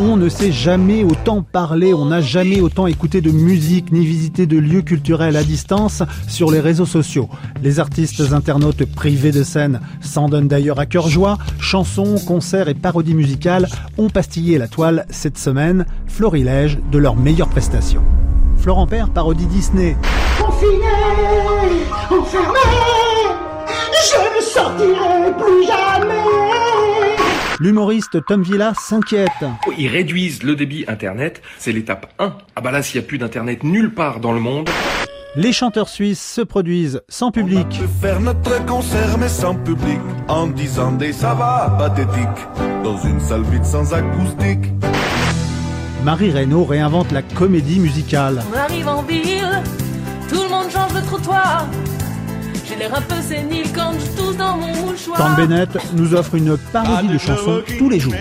On 0.00 0.16
ne 0.16 0.28
s'est 0.28 0.52
jamais 0.52 1.02
autant 1.02 1.42
parlé, 1.42 1.92
on 1.92 2.04
n'a 2.04 2.20
jamais 2.20 2.60
autant 2.60 2.86
écouté 2.86 3.20
de 3.20 3.32
musique 3.32 3.90
ni 3.90 4.06
visité 4.06 4.46
de 4.46 4.56
lieux 4.56 4.82
culturels 4.82 5.36
à 5.36 5.42
distance 5.42 6.04
sur 6.28 6.52
les 6.52 6.60
réseaux 6.60 6.86
sociaux. 6.86 7.28
Les 7.64 7.80
artistes 7.80 8.22
internautes 8.32 8.84
privés 8.84 9.32
de 9.32 9.42
scène 9.42 9.80
s'en 10.00 10.28
donnent 10.28 10.46
d'ailleurs 10.46 10.78
à 10.78 10.86
cœur 10.86 11.08
joie. 11.08 11.36
Chansons, 11.58 12.14
concerts 12.24 12.68
et 12.68 12.74
parodies 12.74 13.14
musicales 13.14 13.66
ont 13.96 14.08
pastillé 14.08 14.56
la 14.56 14.68
toile 14.68 15.04
cette 15.10 15.36
semaine, 15.36 15.84
florilège 16.06 16.78
de 16.92 16.98
leurs 16.98 17.16
meilleures 17.16 17.48
prestations. 17.48 18.04
Florent 18.56 18.86
Père 18.86 19.08
parodie 19.08 19.46
Disney. 19.46 19.96
Confiné, 20.40 20.84
enfermé, 22.08 22.58
je 23.92 24.36
ne 24.36 24.42
sortirai 24.42 25.32
plus. 25.36 25.87
L'humoriste 27.60 28.24
Tom 28.24 28.42
Villa 28.42 28.72
s'inquiète. 28.78 29.30
Ils 29.76 29.88
réduisent 29.88 30.44
le 30.44 30.54
débit 30.54 30.84
Internet, 30.86 31.42
c'est 31.58 31.72
l'étape 31.72 32.12
1. 32.20 32.36
Ah 32.54 32.60
bah 32.60 32.70
là, 32.70 32.82
s'il 32.82 33.00
n'y 33.00 33.04
a 33.04 33.08
plus 33.08 33.18
d'Internet 33.18 33.64
nulle 33.64 33.92
part 33.92 34.20
dans 34.20 34.32
le 34.32 34.38
monde... 34.38 34.68
Les 35.34 35.52
chanteurs 35.52 35.88
suisses 35.88 36.22
se 36.22 36.40
produisent 36.40 37.02
sans 37.08 37.30
public. 37.30 37.66
On 37.72 37.78
peut 37.80 37.88
faire 38.00 38.20
notre 38.20 38.64
concert 38.64 39.18
mais 39.18 39.28
sans 39.28 39.54
public, 39.54 39.98
en 40.28 40.46
disant 40.46 40.92
des 40.92 41.12
ça 41.12 41.34
va 41.34 41.76
pathétiques, 41.78 42.46
dans 42.82 42.96
une 42.98 43.20
salle 43.20 43.42
vide 43.42 43.64
sans 43.64 43.92
acoustique. 43.92 44.72
Marie 46.04 46.30
Reynaud 46.30 46.64
réinvente 46.64 47.12
la 47.12 47.22
comédie 47.22 47.80
musicale. 47.80 48.42
On 48.52 48.56
arrive 48.56 48.88
en 48.88 49.02
ville, 49.02 49.62
tout 50.28 50.42
le 50.42 50.48
monde 50.48 50.70
change 50.70 50.94
de 50.94 51.00
trottoir. 51.06 51.66
J'ai 52.68 52.76
l'air 52.76 52.94
un 52.94 53.00
peu 53.00 53.20
sénile 53.22 53.66
quand 53.74 53.92
je 53.92 54.16
tousse 54.16 54.36
dans 54.36 54.56
mon 54.58 54.74
mouchoir. 54.74 55.16
Tom 55.16 55.36
Bennett 55.36 55.70
nous 55.94 56.14
offre 56.14 56.34
une 56.34 56.56
parodie 56.72 57.08
de 57.08 57.18
chansons 57.18 57.62
tous 57.78 57.88
les 57.88 57.98
jours. 57.98 58.12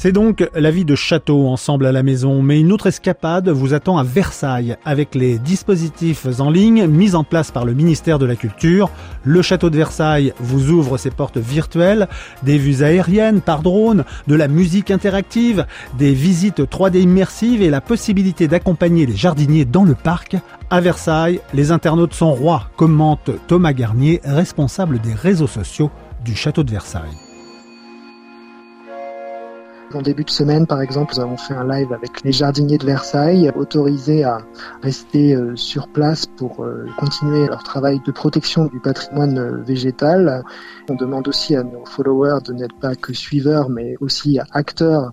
C'est 0.00 0.12
donc 0.12 0.48
la 0.54 0.70
vie 0.70 0.84
de 0.84 0.94
château 0.94 1.48
ensemble 1.48 1.84
à 1.84 1.90
la 1.90 2.04
maison, 2.04 2.40
mais 2.40 2.60
une 2.60 2.70
autre 2.70 2.86
escapade 2.86 3.48
vous 3.48 3.74
attend 3.74 3.98
à 3.98 4.04
Versailles 4.04 4.76
avec 4.84 5.16
les 5.16 5.40
dispositifs 5.40 6.24
en 6.38 6.50
ligne 6.50 6.86
mis 6.86 7.16
en 7.16 7.24
place 7.24 7.50
par 7.50 7.64
le 7.64 7.74
ministère 7.74 8.20
de 8.20 8.24
la 8.24 8.36
Culture. 8.36 8.92
Le 9.24 9.42
château 9.42 9.70
de 9.70 9.76
Versailles 9.76 10.32
vous 10.38 10.70
ouvre 10.70 10.98
ses 10.98 11.10
portes 11.10 11.38
virtuelles, 11.38 12.06
des 12.44 12.58
vues 12.58 12.84
aériennes 12.84 13.40
par 13.40 13.60
drone, 13.60 14.04
de 14.28 14.36
la 14.36 14.46
musique 14.46 14.92
interactive, 14.92 15.66
des 15.98 16.14
visites 16.14 16.60
3D 16.60 17.00
immersives 17.00 17.60
et 17.60 17.68
la 17.68 17.80
possibilité 17.80 18.46
d'accompagner 18.46 19.04
les 19.04 19.16
jardiniers 19.16 19.64
dans 19.64 19.82
le 19.82 19.96
parc. 19.96 20.36
À 20.70 20.80
Versailles, 20.80 21.40
les 21.54 21.72
internautes 21.72 22.14
sont 22.14 22.32
rois, 22.32 22.70
commente 22.76 23.32
Thomas 23.48 23.72
Garnier, 23.72 24.20
responsable 24.22 25.00
des 25.00 25.14
réseaux 25.14 25.48
sociaux 25.48 25.90
du 26.24 26.36
château 26.36 26.62
de 26.62 26.70
Versailles. 26.70 27.27
En 29.94 30.02
début 30.02 30.24
de 30.24 30.30
semaine, 30.30 30.66
par 30.66 30.82
exemple, 30.82 31.14
nous 31.16 31.22
avons 31.22 31.38
fait 31.38 31.54
un 31.54 31.66
live 31.66 31.94
avec 31.94 32.22
les 32.22 32.30
jardiniers 32.30 32.76
de 32.76 32.84
Versailles, 32.84 33.50
autorisés 33.56 34.22
à 34.22 34.38
rester 34.82 35.34
euh, 35.34 35.56
sur 35.56 35.88
place 35.88 36.26
pour 36.26 36.62
euh, 36.62 36.84
continuer 36.98 37.46
leur 37.46 37.62
travail 37.62 37.98
de 38.04 38.12
protection 38.12 38.66
du 38.66 38.80
patrimoine 38.80 39.38
euh, 39.38 39.62
végétal. 39.62 40.42
On 40.90 40.94
demande 40.94 41.26
aussi 41.26 41.56
à 41.56 41.62
nos 41.62 41.86
followers 41.86 42.40
de 42.44 42.52
n'être 42.52 42.78
pas 42.78 42.94
que 42.96 43.14
suiveurs, 43.14 43.70
mais 43.70 43.94
aussi 44.00 44.38
acteurs 44.52 45.12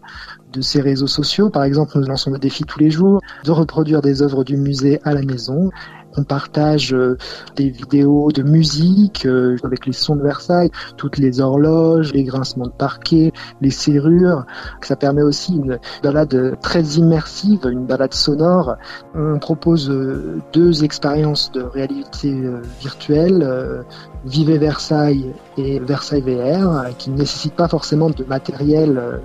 de 0.51 0.59
ces 0.59 0.81
réseaux 0.81 1.07
sociaux. 1.07 1.49
Par 1.49 1.63
exemple, 1.63 1.97
nous 1.97 2.05
lançons 2.05 2.31
le 2.31 2.39
défi 2.39 2.65
tous 2.65 2.79
les 2.79 2.91
jours 2.91 3.21
de 3.45 3.51
reproduire 3.51 4.01
des 4.01 4.21
œuvres 4.21 4.43
du 4.43 4.57
musée 4.57 4.99
à 5.05 5.13
la 5.13 5.21
maison. 5.21 5.69
On 6.17 6.23
partage 6.23 6.93
euh, 6.93 7.17
des 7.55 7.69
vidéos 7.69 8.31
de 8.31 8.41
musique 8.41 9.25
euh, 9.25 9.57
avec 9.63 9.85
les 9.85 9.93
sons 9.93 10.15
de 10.15 10.23
Versailles, 10.23 10.71
toutes 10.97 11.17
les 11.17 11.41
horloges, 11.41 12.13
les 12.13 12.23
grincements 12.23 12.67
de 12.67 12.71
parquet, 12.71 13.33
les 13.61 13.71
serrures. 13.71 14.45
Ça 14.81 14.95
permet 14.95 15.21
aussi 15.21 15.55
une 15.55 15.79
balade 16.03 16.57
très 16.61 16.83
immersive, 16.83 17.67
une 17.69 17.85
balade 17.85 18.13
sonore. 18.13 18.75
On 19.13 19.39
propose 19.39 19.89
euh, 19.89 20.41
deux 20.53 20.83
expériences 20.83 21.51
de 21.51 21.61
réalité 21.61 22.33
virtuelle, 22.81 23.83
Vivez 24.25 24.57
Versailles 24.57 25.33
et 25.57 25.79
Versailles 25.79 26.21
VR, 26.21 26.95
qui 26.97 27.09
ne 27.09 27.17
nécessitent 27.17 27.55
pas 27.55 27.67
forcément 27.67 28.09
de 28.09 28.23
matériel 28.23 29.19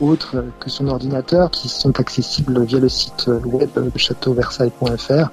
autres 0.00 0.44
que 0.60 0.70
son 0.70 0.88
ordinateur 0.88 1.50
qui 1.50 1.68
sont 1.68 1.98
accessibles 1.98 2.62
via 2.64 2.78
le 2.78 2.88
site 2.88 3.28
web 3.44 3.70
châteauversailles.fr 3.96 5.30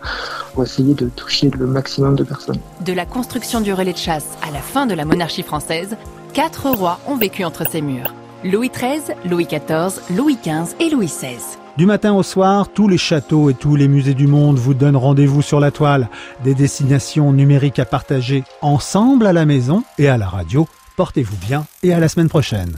pour 0.56 0.64
essayer 0.64 0.94
de 0.94 1.10
toucher 1.10 1.50
le 1.50 1.68
maximum 1.68 2.16
de 2.16 2.24
personnes. 2.24 2.60
De 2.86 2.94
la 2.94 3.06
construction 3.06 3.60
du 3.60 3.74
relais 3.74 3.92
de 3.92 3.98
chasse 3.98 4.38
à 4.42 4.52
la 4.52 4.60
fin 4.60 4.86
de 4.86 4.94
la 4.94 5.04
monarchie 5.04 5.44
française, 5.44 5.98
quatre 6.34 6.70
rois 6.70 7.00
ont 7.08 7.18
vécu 7.18 7.44
entre 7.44 7.70
ces 7.70 7.82
murs. 7.82 8.14
Louis 8.46 8.70
XIII, 8.70 9.16
Louis 9.30 9.46
XIV, 9.46 10.00
Louis 10.16 10.38
XV 10.42 10.76
et 10.80 10.90
Louis 10.90 11.08
XVI. 11.08 11.58
Du 11.78 11.86
matin 11.86 12.14
au 12.14 12.24
soir, 12.24 12.70
tous 12.74 12.88
les 12.88 12.98
châteaux 12.98 13.50
et 13.50 13.54
tous 13.54 13.76
les 13.76 13.90
musées 13.90 14.14
du 14.14 14.28
monde 14.28 14.58
vous 14.58 14.74
donnent 14.74 14.96
rendez-vous 14.96 15.42
sur 15.42 15.60
la 15.60 15.72
toile. 15.72 16.10
Des 16.46 16.54
destinations 16.54 17.34
numériques 17.34 17.80
à 17.80 17.86
partager 17.86 18.46
ensemble 18.62 19.28
à 19.28 19.34
la 19.34 19.46
maison 19.46 19.84
et 19.98 20.08
à 20.08 20.18
la 20.18 20.30
radio. 20.30 20.70
Portez-vous 20.96 21.36
bien 21.36 21.66
et 21.84 21.94
à 21.94 22.00
la 22.00 22.08
semaine 22.08 22.30
prochaine. 22.30 22.78